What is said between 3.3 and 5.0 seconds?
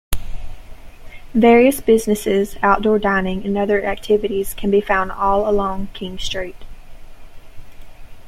and other activities can be